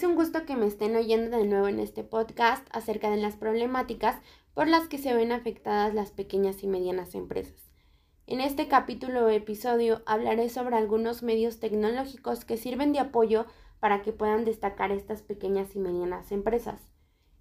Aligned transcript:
Es 0.00 0.06
un 0.06 0.14
gusto 0.14 0.46
que 0.46 0.56
me 0.56 0.66
estén 0.66 0.96
oyendo 0.96 1.36
de 1.36 1.44
nuevo 1.44 1.68
en 1.68 1.78
este 1.78 2.04
podcast 2.04 2.66
acerca 2.72 3.10
de 3.10 3.18
las 3.18 3.36
problemáticas 3.36 4.16
por 4.54 4.66
las 4.66 4.88
que 4.88 4.96
se 4.96 5.12
ven 5.12 5.30
afectadas 5.30 5.92
las 5.92 6.10
pequeñas 6.10 6.62
y 6.62 6.68
medianas 6.68 7.14
empresas. 7.14 7.70
En 8.26 8.40
este 8.40 8.66
capítulo 8.66 9.26
o 9.26 9.28
episodio 9.28 10.00
hablaré 10.06 10.48
sobre 10.48 10.76
algunos 10.76 11.22
medios 11.22 11.60
tecnológicos 11.60 12.46
que 12.46 12.56
sirven 12.56 12.94
de 12.94 13.00
apoyo 13.00 13.44
para 13.78 14.00
que 14.00 14.14
puedan 14.14 14.46
destacar 14.46 14.90
estas 14.90 15.20
pequeñas 15.20 15.76
y 15.76 15.80
medianas 15.80 16.32
empresas. 16.32 16.80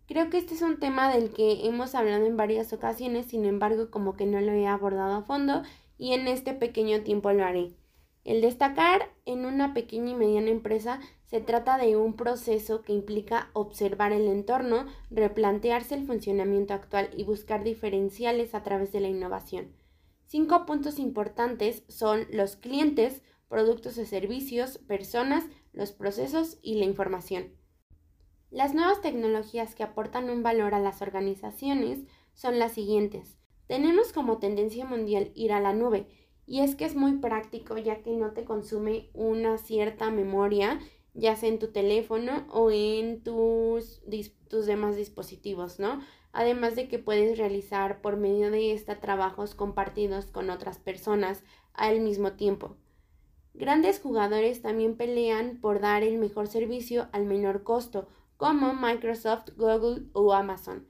Creo 0.05 0.30
que 0.30 0.38
este 0.38 0.54
es 0.54 0.62
un 0.62 0.82
tema 0.82 1.10
del 1.16 1.32
que 1.32 1.66
hemos 1.66 1.96
hablado 1.96 2.26
en 2.26 2.36
varias 2.36 2.73
ocasiones, 2.73 3.28
sin 3.28 3.46
embargo 3.46 3.89
como 3.89 4.18
que 4.18 4.26
no 4.26 4.41
lo 4.41 4.52
he 4.52 4.68
abordado 4.68 5.16
a 5.16 5.23
fondo 5.23 5.64
y 5.98 6.12
en 6.12 6.28
este 6.28 6.54
pequeño 6.54 7.04
tiempo 7.04 7.32
lo 7.32 7.46
haré. 7.46 7.71
El 8.23 8.41
destacar 8.41 9.09
en 9.25 9.45
una 9.45 9.73
pequeña 9.73 10.11
y 10.11 10.15
mediana 10.15 10.49
empresa 10.49 10.99
se 11.25 11.41
trata 11.41 11.77
de 11.77 11.95
un 11.95 12.15
proceso 12.15 12.81
que 12.81 12.93
implica 12.93 13.50
observar 13.54 14.11
el 14.11 14.27
entorno, 14.27 14.86
replantearse 15.10 15.96
el 15.96 16.05
funcionamiento 16.05 16.74
actual 16.74 17.10
y 17.15 17.24
buscar 17.24 17.63
diferenciales 17.63 18.54
a 18.55 18.63
través 18.63 18.91
de 18.91 19.00
la 19.00 19.07
innovación. 19.07 19.74
Cinco 20.25 20.65
puntos 20.65 21.00
importantes 21.00 21.83
son 21.87 22.27
los 22.32 22.55
clientes, 22.55 23.24
productos 23.47 23.97
o 23.97 24.05
servicios, 24.05 24.77
personas, 24.77 25.46
los 25.74 25.91
procesos 25.91 26.60
y 26.61 26.75
la 26.75 26.86
información. 26.86 27.54
Las 28.51 28.74
nuevas 28.74 29.01
tecnologías 29.01 29.75
que 29.75 29.83
aportan 29.83 30.29
un 30.29 30.43
valor 30.43 30.74
a 30.74 30.79
las 30.79 31.01
organizaciones 31.01 31.99
son 32.33 32.59
las 32.59 32.73
siguientes. 32.73 33.38
Tenemos 33.67 34.13
como 34.13 34.39
tendencia 34.39 34.86
mundial 34.86 35.31
ir 35.36 35.52
a 35.52 35.59
la 35.59 35.73
nube, 35.73 36.08
y 36.50 36.59
es 36.59 36.76
que 36.76 36.84
es 36.84 36.95
muy 36.95 37.20
práctico 37.20 37.78
ya 37.78 38.02
que 38.02 38.12
no 38.12 38.31
te 38.31 38.44
consume 38.44 39.09
una 39.14 39.58
cierta 39.58 40.12
memoria, 40.12 40.80
ya 41.14 41.38
sea 41.38 41.48
en 41.48 41.59
tu 41.59 41.67
teléfono 41.67 42.45
o 42.52 42.72
en 42.72 43.23
tus, 43.23 44.02
tus 44.50 44.66
demás 44.66 44.98
dispositivos, 44.98 45.80
¿no? 45.80 46.00
además 46.31 46.75
de 46.75 46.88
que 46.88 47.00
puedes 47.00 47.38
realizar 47.38 48.02
por 48.02 48.17
medio 48.17 48.52
de 48.52 48.73
esta 48.73 49.00
trabajos 49.00 49.56
compartidos 49.56 50.28
con 50.28 50.50
otras 50.50 50.78
personas 50.78 51.44
al 51.73 52.02
mismo 52.02 52.33
tiempo. 52.33 52.75
Grandes 53.53 54.00
jugadores 54.00 54.61
también 54.61 54.95
pelean 54.95 55.59
por 55.59 55.80
dar 55.80 56.03
el 56.03 56.17
mejor 56.17 56.47
servicio 56.47 57.08
al 57.11 57.25
menor 57.25 57.63
costo, 57.63 58.08
como 58.38 58.73
Microsoft, 58.73 59.50
Google 59.58 60.06
o 60.13 60.34
Amazon. 60.34 60.88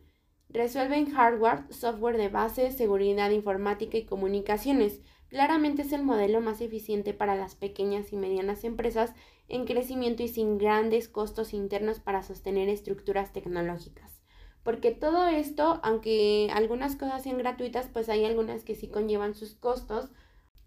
Resuelven 0.49 1.11
hardware, 1.11 1.63
software 1.69 2.17
de 2.17 2.29
base, 2.29 2.71
seguridad 2.71 3.29
informática 3.29 3.97
y 3.97 4.05
comunicaciones. 4.05 5.01
Claramente 5.29 5.83
es 5.83 5.93
el 5.93 6.03
modelo 6.03 6.41
más 6.41 6.59
eficiente 6.59 7.13
para 7.13 7.35
las 7.35 7.55
pequeñas 7.55 8.11
y 8.11 8.17
medianas 8.17 8.63
empresas 8.63 9.13
en 9.47 9.65
crecimiento 9.65 10.23
y 10.23 10.27
sin 10.27 10.57
grandes 10.57 11.07
costos 11.07 11.53
internos 11.53 11.99
para 11.99 12.23
sostener 12.23 12.67
estructuras 12.67 13.31
tecnológicas 13.31 14.19
porque 14.63 14.91
todo 14.91 15.27
esto, 15.27 15.79
aunque 15.83 16.49
algunas 16.53 16.95
cosas 16.95 17.23
sean 17.23 17.37
gratuitas, 17.37 17.87
pues 17.91 18.09
hay 18.09 18.25
algunas 18.25 18.63
que 18.63 18.75
sí 18.75 18.87
conllevan 18.87 19.33
sus 19.33 19.55
costos. 19.55 20.09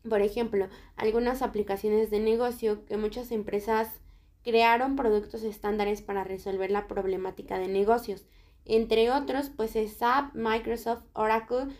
Por 0.08 0.22
ejemplo, 0.22 0.68
algunas 0.96 1.42
aplicaciones 1.42 2.10
de 2.10 2.20
negocio 2.20 2.84
que 2.86 2.96
muchas 2.96 3.30
empresas 3.30 4.00
crearon 4.42 4.96
productos 4.96 5.44
estándares 5.44 6.02
para 6.02 6.24
resolver 6.24 6.70
la 6.70 6.88
problemática 6.88 7.58
de 7.58 7.68
negocios. 7.68 8.26
Entre 8.64 9.10
otros, 9.10 9.50
pues 9.50 9.72
SAP, 9.72 10.34
Microsoft, 10.34 11.04
Oracle, 11.14 11.74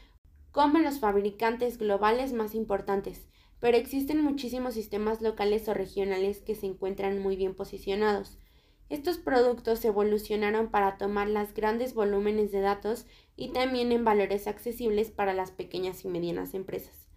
como 0.50 0.78
los 0.78 1.00
fabricantes 1.00 1.78
globales 1.78 2.32
más 2.32 2.54
importantes. 2.54 3.26
Pero 3.60 3.76
existen 3.76 4.22
muchísimos 4.22 4.74
sistemas 4.74 5.22
locales 5.22 5.68
o 5.68 5.74
regionales 5.74 6.40
que 6.40 6.54
se 6.54 6.66
encuentran 6.66 7.20
muy 7.20 7.36
bien 7.36 7.54
posicionados. 7.54 8.38
Estos 8.88 9.16
productos 9.16 9.84
evolucionaron 9.84 10.70
para 10.70 10.98
tomar 10.98 11.28
los 11.28 11.54
grandes 11.54 11.94
volúmenes 11.94 12.52
de 12.52 12.60
datos 12.60 13.06
y 13.36 13.48
también 13.48 13.90
en 13.90 14.04
valores 14.04 14.46
accesibles 14.46 15.10
para 15.10 15.32
las 15.32 15.50
pequeñas 15.50 16.04
y 16.04 16.08
medianas 16.08 16.52
empresas. 16.52 17.08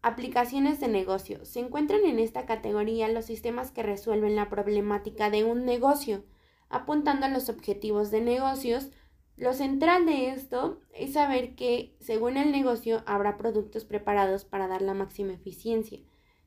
Aplicaciones 0.00 0.80
de 0.80 0.88
negocio. 0.88 1.44
Se 1.44 1.60
encuentran 1.60 2.04
en 2.06 2.18
esta 2.18 2.46
categoría 2.46 3.08
los 3.08 3.26
sistemas 3.26 3.70
que 3.70 3.82
resuelven 3.82 4.34
la 4.34 4.48
problemática 4.48 5.28
de 5.28 5.44
un 5.44 5.66
negocio, 5.66 6.24
apuntando 6.72 7.26
a 7.26 7.28
los 7.28 7.48
objetivos 7.48 8.10
de 8.10 8.20
negocios. 8.20 8.90
Lo 9.36 9.52
central 9.52 10.06
de 10.06 10.30
esto 10.30 10.80
es 10.92 11.12
saber 11.12 11.54
que, 11.54 11.96
según 12.00 12.36
el 12.36 12.50
negocio, 12.50 13.02
habrá 13.06 13.36
productos 13.38 13.84
preparados 13.84 14.44
para 14.44 14.66
dar 14.66 14.82
la 14.82 14.94
máxima 14.94 15.34
eficiencia. 15.34 16.00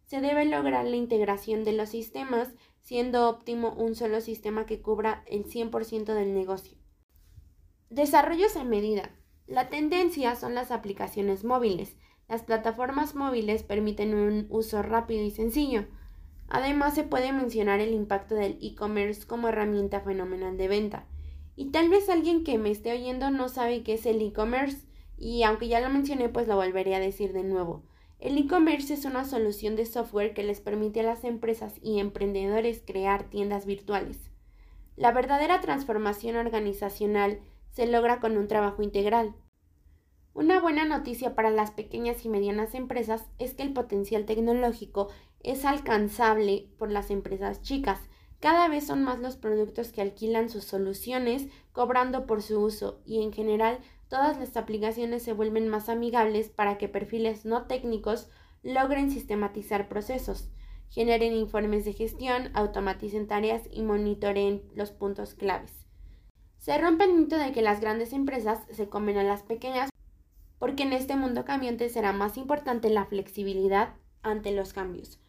Se 0.06 0.22
debe 0.22 0.46
lograr 0.46 0.86
la 0.86 0.96
integración 0.97 1.63
de 1.63 1.74
los 1.74 1.90
sistemas 1.90 2.50
siendo 2.81 3.28
óptimo 3.30 3.74
un 3.74 3.96
solo 3.96 4.22
sistema 4.22 4.66
que 4.66 4.81
cubra 4.81 5.24
el 5.25 5.46
100% 5.46 6.13
del 6.13 6.34
negocio. 6.34 6.78
Desarrollos 7.90 8.56
a 8.56 8.63
medida. 8.63 9.16
La 9.47 9.69
tendencia 9.69 10.36
son 10.36 10.53
las 10.53 10.72
aplicaciones 10.72 11.44
móviles. 11.44 11.97
Las 12.28 12.44
plataformas 12.44 13.16
móviles 13.16 13.63
permiten 13.63 14.13
un 14.13 14.47
uso 14.50 14.81
rápido 14.81 15.24
y 15.24 15.31
sencillo. 15.31 15.86
Además, 16.47 16.95
se 16.95 17.03
puede 17.03 17.31
mencionar 17.31 17.79
el 17.79 17.94
impacto 17.94 18.35
del 18.35 18.57
e-commerce 18.61 19.25
como 19.25 19.50
herramienta 19.50 20.01
fenomenal 20.01 20.57
de 20.57 20.67
venta. 20.67 21.06
Y 21.56 21.72
tal 21.72 21.89
vez 21.89 22.09
alguien 22.09 22.44
que 22.44 22.57
me 22.57 22.72
esté 22.72 22.91
oyendo 22.94 23.31
no 23.31 23.50
sabe 23.50 23.83
qué 23.83 23.94
es 23.94 24.06
el 24.06 24.22
e-commerce, 24.22 24.85
y 25.17 25.44
aunque 25.44 25.67
ya 25.67 25.79
lo 25.79 25.89
mencioné, 25.89 26.29
pues 26.29 26.47
lo 26.47 26.56
volveré 26.56 26.95
a 26.95 27.00
decir 27.00 27.33
de 27.33 27.44
nuevo. 27.44 27.83
El 28.19 28.38
e-commerce 28.38 28.94
es 28.94 29.06
una 29.06 29.25
solución 29.25 29.75
de 29.75 29.85
software 29.85 30.33
que 30.33 30.44
les 30.44 30.61
permite 30.61 31.01
a 31.01 31.03
las 31.03 31.23
empresas 31.23 31.73
y 31.81 32.00
emprendedores 32.00 32.81
crear 32.85 33.29
tiendas 33.29 33.66
virtuales. 33.66 34.31
La 34.95 35.12
verdadera 35.12 35.59
transformación 35.62 36.38
organizacional 36.38 37.39
se 37.72 37.85
logra 37.88 38.19
con 38.22 38.38
un 38.38 38.47
trabajo 38.47 38.81
integral. 38.81 39.35
Una 40.33 40.59
buena 40.62 40.85
noticia 40.85 41.35
para 41.35 41.50
las 41.50 41.72
pequeñas 41.72 42.23
y 42.25 42.29
medianas 42.29 42.73
empresas 42.73 43.25
es 43.38 43.53
que 43.53 43.63
el 43.63 43.73
potencial 43.73 44.25
tecnológico 44.25 45.09
es 45.45 45.63
alcanzable 45.63 46.67
por 46.79 46.91
las 46.91 47.11
empresas 47.11 47.61
chicas. 47.61 48.00
Cada 48.39 48.67
vez 48.67 48.88
son 48.88 49.03
más 49.03 49.19
los 49.19 49.38
productos 49.38 49.91
que 49.91 50.01
alquilan 50.01 50.50
sus 50.50 50.63
soluciones 50.63 51.47
cobrando 51.72 52.25
por 52.25 52.41
su 52.41 52.59
uso 52.59 53.00
y 53.06 53.22
en 53.22 53.31
general 53.31 53.78
todas 54.07 54.39
las 54.39 54.57
aplicaciones 54.57 55.22
se 55.22 55.33
vuelven 55.33 55.67
más 55.67 55.88
amigables 55.88 56.50
para 56.50 56.79
que 56.79 56.89
perfiles 56.89 57.45
no 57.45 57.67
técnicos 57.67 58.28
logren 58.63 59.11
sistematizar 59.11 59.88
procesos, 59.88 60.50
generen 60.89 61.33
informes 61.33 61.85
de 61.85 61.94
gestión, 61.94 62.50
automaticen 62.56 63.27
tareas 63.27 63.62
y 63.72 63.83
monitoreen 63.83 64.63
los 64.73 64.91
puntos 64.91 65.35
claves. 65.35 65.85
Se 66.57 66.75
rompe 66.79 67.03
el 67.03 67.13
mito 67.13 67.38
de 67.38 67.51
que 67.51 67.62
las 67.62 67.81
grandes 67.81 68.13
empresas 68.13 68.63
se 68.72 68.89
comen 68.89 69.17
a 69.17 69.23
las 69.23 69.44
pequeñas 69.44 69.91
porque 70.57 70.81
en 70.81 70.94
este 70.94 71.16
mundo 71.16 71.45
cambiante 71.45 71.89
será 71.89 72.13
más 72.13 72.35
importante 72.35 72.89
la 72.89 73.06
flexibilidad 73.06 73.94
ante 74.23 74.51
los 74.51 74.73
cambios. 74.73 75.19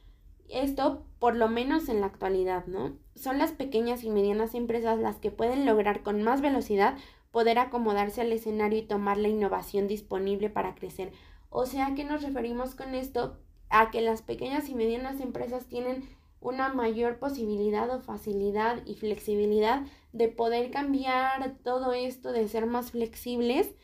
Esto, 0.51 1.05
por 1.19 1.37
lo 1.37 1.49
menos 1.49 1.89
en 1.89 2.01
la 2.01 2.07
actualidad, 2.07 2.67
¿no? 2.67 2.97
Son 3.15 3.39
las 3.39 3.53
pequeñas 3.53 4.05
y 4.05 4.11
medianas 4.11 4.55
empresas 4.55 4.99
las 4.99 5.17
que 5.17 5.31
pueden 5.31 5.67
lograr 5.67 6.03
con 6.03 6.23
más 6.23 6.41
velocidad 6.41 6.97
poder 7.31 7.59
acomodarse 7.59 8.23
al 8.23 8.33
escenario 8.33 8.79
y 8.79 8.87
tomar 8.87 9.19
la 9.19 9.29
innovación 9.29 9.89
disponible 9.89 10.49
para 10.49 10.75
crecer. 10.75 11.13
O 11.51 11.67
sea, 11.67 11.95
¿qué 11.95 12.05
nos 12.05 12.23
referimos 12.23 12.75
con 12.75 12.95
esto? 12.95 13.39
A 13.69 13.91
que 13.91 14.01
las 14.01 14.23
pequeñas 14.23 14.69
y 14.69 14.75
medianas 14.75 15.21
empresas 15.21 15.67
tienen 15.67 16.09
una 16.41 16.69
mayor 16.73 17.19
posibilidad 17.19 17.91
o 17.91 18.01
facilidad 18.01 18.83
y 18.87 18.95
flexibilidad 18.95 19.83
de 20.13 20.29
poder 20.29 20.71
cambiar 20.71 21.57
todo 21.63 21.93
esto, 21.93 22.33
de 22.33 22.49
ser 22.49 22.67
más 22.67 22.93
flexibles, 22.93 23.75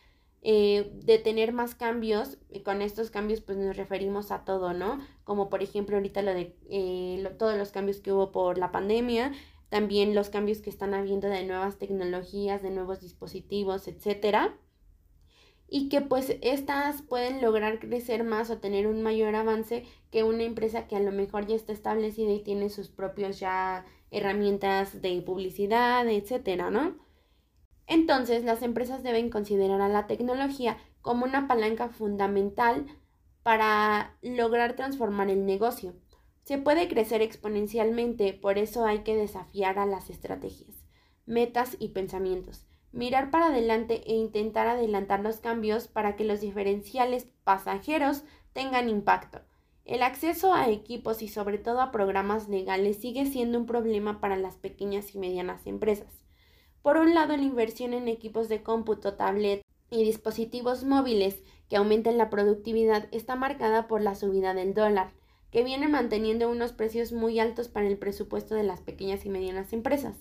eh, 0.42 0.90
de 1.04 1.18
tener 1.18 1.52
más 1.52 1.74
cambios. 1.74 2.38
Y 2.50 2.60
con 2.60 2.82
estos 2.82 3.10
cambios 3.10 3.40
pues 3.40 3.58
nos 3.58 3.76
referimos 3.76 4.30
a 4.30 4.44
todo, 4.44 4.74
¿no? 4.74 5.00
Como 5.24 5.48
por 5.48 5.62
ejemplo 5.62 5.96
ahorita 5.96 6.22
lo 6.22 6.34
de 6.34 6.56
eh, 6.68 7.34
todos 7.38 7.56
los 7.56 7.70
cambios 7.70 8.00
que 8.00 8.12
hubo 8.12 8.32
por 8.32 8.58
la 8.58 8.72
pandemia, 8.72 9.32
también 9.68 10.14
los 10.14 10.28
cambios 10.28 10.58
que 10.58 10.70
están 10.70 10.94
habiendo 10.94 11.28
de 11.28 11.44
nuevas 11.44 11.78
tecnologías, 11.78 12.62
de 12.62 12.70
nuevos 12.70 13.00
dispositivos, 13.00 13.88
etcétera, 13.88 14.54
y 15.66 15.88
que 15.88 16.02
pues 16.02 16.36
estas 16.42 17.00
pueden 17.00 17.40
lograr 17.40 17.78
crecer 17.78 18.24
más 18.24 18.50
o 18.50 18.58
tener 18.58 18.86
un 18.86 19.00
mayor 19.02 19.34
avance 19.34 19.84
que 20.10 20.22
una 20.22 20.42
empresa 20.42 20.86
que 20.86 20.96
a 20.96 21.00
lo 21.00 21.12
mejor 21.12 21.46
ya 21.46 21.56
está 21.56 21.72
establecida 21.72 22.30
y 22.30 22.40
tiene 22.40 22.68
sus 22.68 22.90
propios 22.90 23.40
ya 23.40 23.86
herramientas 24.10 25.00
de 25.00 25.22
publicidad, 25.22 26.06
etcétera, 26.06 26.70
¿no? 26.70 26.98
Entonces, 27.86 28.44
las 28.44 28.62
empresas 28.62 29.02
deben 29.02 29.30
considerar 29.30 29.80
a 29.80 29.88
la 29.88 30.06
tecnología 30.06 30.78
como 31.00 31.24
una 31.24 31.48
palanca 31.48 31.88
fundamental 31.88 32.86
para 33.42 34.16
lograr 34.22 34.76
transformar 34.76 35.30
el 35.30 35.46
negocio. 35.46 35.94
Se 36.44 36.58
puede 36.58 36.88
crecer 36.88 37.22
exponencialmente, 37.22 38.32
por 38.32 38.58
eso 38.58 38.84
hay 38.84 39.00
que 39.00 39.16
desafiar 39.16 39.78
a 39.78 39.86
las 39.86 40.10
estrategias, 40.10 40.84
metas 41.26 41.76
y 41.78 41.88
pensamientos, 41.88 42.66
mirar 42.92 43.30
para 43.30 43.46
adelante 43.46 44.02
e 44.06 44.14
intentar 44.14 44.66
adelantar 44.66 45.20
los 45.20 45.40
cambios 45.40 45.88
para 45.88 46.16
que 46.16 46.24
los 46.24 46.40
diferenciales 46.40 47.26
pasajeros 47.44 48.24
tengan 48.52 48.88
impacto. 48.88 49.40
El 49.84 50.02
acceso 50.02 50.54
a 50.54 50.68
equipos 50.68 51.22
y 51.22 51.28
sobre 51.28 51.58
todo 51.58 51.80
a 51.80 51.90
programas 51.90 52.48
legales 52.48 53.00
sigue 53.00 53.26
siendo 53.26 53.58
un 53.58 53.66
problema 53.66 54.20
para 54.20 54.36
las 54.36 54.56
pequeñas 54.56 55.14
y 55.14 55.18
medianas 55.18 55.66
empresas. 55.66 56.21
Por 56.82 56.96
un 56.96 57.14
lado, 57.14 57.36
la 57.36 57.44
inversión 57.44 57.94
en 57.94 58.08
equipos 58.08 58.48
de 58.48 58.62
cómputo, 58.64 59.14
tablet 59.14 59.64
y 59.88 60.04
dispositivos 60.04 60.82
móviles 60.82 61.42
que 61.68 61.76
aumenten 61.76 62.18
la 62.18 62.28
productividad 62.28 63.08
está 63.12 63.36
marcada 63.36 63.86
por 63.86 64.02
la 64.02 64.16
subida 64.16 64.52
del 64.52 64.74
dólar, 64.74 65.12
que 65.52 65.62
viene 65.62 65.86
manteniendo 65.86 66.50
unos 66.50 66.72
precios 66.72 67.12
muy 67.12 67.38
altos 67.38 67.68
para 67.68 67.86
el 67.86 67.98
presupuesto 67.98 68.56
de 68.56 68.64
las 68.64 68.80
pequeñas 68.80 69.24
y 69.24 69.28
medianas 69.28 69.72
empresas. 69.72 70.16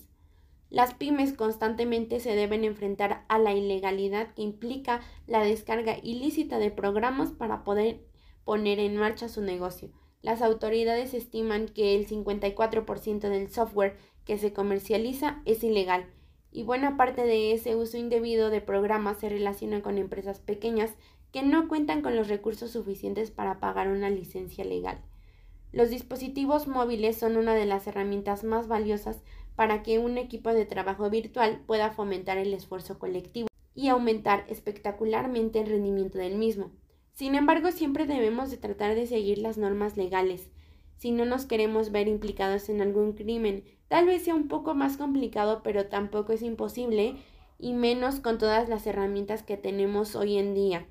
Las 0.70 0.94
pymes 0.94 1.32
constantemente 1.32 2.20
se 2.20 2.36
deben 2.36 2.64
enfrentar 2.64 3.24
a 3.28 3.38
la 3.38 3.52
ilegalidad 3.52 4.32
que 4.34 4.42
implica 4.42 5.00
la 5.26 5.42
descarga 5.42 5.98
ilícita 6.02 6.58
de 6.58 6.70
programas 6.70 7.32
para 7.32 7.64
poder 7.64 8.00
poner 8.44 8.78
en 8.78 8.96
marcha 8.96 9.28
su 9.28 9.42
negocio. 9.42 9.90
Las 10.22 10.42
autoridades 10.42 11.12
estiman 11.12 11.66
que 11.66 11.96
el 11.96 12.06
54% 12.06 13.28
del 13.28 13.50
software 13.50 13.96
que 14.24 14.38
se 14.38 14.52
comercializa 14.52 15.42
es 15.44 15.64
ilegal 15.64 16.06
y 16.52 16.62
buena 16.62 16.96
parte 16.96 17.22
de 17.24 17.52
ese 17.52 17.74
uso 17.74 17.96
indebido 17.96 18.50
de 18.50 18.60
programas 18.60 19.18
se 19.18 19.28
relaciona 19.28 19.82
con 19.82 19.98
empresas 19.98 20.38
pequeñas 20.38 20.94
que 21.32 21.42
no 21.42 21.66
cuentan 21.66 22.02
con 22.02 22.14
los 22.14 22.28
recursos 22.28 22.70
suficientes 22.70 23.30
para 23.30 23.58
pagar 23.58 23.88
una 23.88 24.10
licencia 24.10 24.64
legal. 24.64 25.00
Los 25.72 25.88
dispositivos 25.88 26.68
móviles 26.68 27.16
son 27.16 27.38
una 27.38 27.54
de 27.54 27.64
las 27.64 27.86
herramientas 27.86 28.44
más 28.44 28.68
valiosas 28.68 29.22
para 29.56 29.82
que 29.82 29.98
un 29.98 30.18
equipo 30.18 30.50
de 30.52 30.66
trabajo 30.66 31.08
virtual 31.08 31.62
pueda 31.66 31.90
fomentar 31.90 32.36
el 32.36 32.52
esfuerzo 32.52 32.98
colectivo 32.98 33.48
y 33.74 33.88
aumentar 33.88 34.44
espectacularmente 34.48 35.60
el 35.60 35.68
rendimiento 35.68 36.18
del 36.18 36.36
mismo. 36.36 36.72
Sin 37.14 37.34
embargo, 37.34 37.70
siempre 37.70 38.06
debemos 38.06 38.50
de 38.50 38.58
tratar 38.58 38.94
de 38.94 39.06
seguir 39.06 39.38
las 39.38 39.56
normas 39.56 39.96
legales. 39.96 40.50
Si 41.02 41.10
no 41.10 41.24
nos 41.24 41.46
queremos 41.46 41.90
ver 41.90 42.06
implicados 42.06 42.68
en 42.68 42.80
algún 42.80 43.14
crimen, 43.14 43.64
tal 43.88 44.06
vez 44.06 44.22
sea 44.22 44.36
un 44.36 44.46
poco 44.46 44.76
más 44.76 44.96
complicado, 44.96 45.60
pero 45.64 45.88
tampoco 45.88 46.32
es 46.32 46.42
imposible, 46.42 47.16
y 47.58 47.72
menos 47.72 48.20
con 48.20 48.38
todas 48.38 48.68
las 48.68 48.86
herramientas 48.86 49.42
que 49.42 49.56
tenemos 49.56 50.14
hoy 50.14 50.38
en 50.38 50.54
día. 50.54 50.86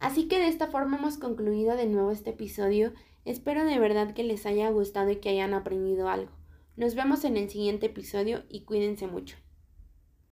Así 0.00 0.26
que 0.26 0.38
de 0.38 0.48
esta 0.48 0.68
forma 0.68 0.96
hemos 0.96 1.18
concluido 1.18 1.76
de 1.76 1.84
nuevo 1.84 2.12
este 2.12 2.30
episodio 2.30 2.94
Espero 3.26 3.66
de 3.66 3.78
verdad 3.78 4.14
que 4.14 4.24
les 4.24 4.46
haya 4.46 4.70
gustado 4.70 5.10
y 5.10 5.16
que 5.16 5.28
hayan 5.28 5.52
aprendido 5.52 6.08
algo. 6.08 6.32
Nos 6.76 6.94
vemos 6.94 7.26
en 7.26 7.36
el 7.36 7.50
siguiente 7.50 7.84
episodio 7.84 8.44
y 8.48 8.64
cuídense 8.64 9.06
mucho. 9.06 9.36